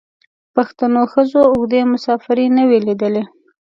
پښتنو 0.55 1.01
ښځو 1.13 1.41
اوږدې 1.51 1.81
مسافرۍ 1.93 2.47
نه 2.57 2.63
وې 2.69 2.79
لیدلي. 2.87 3.23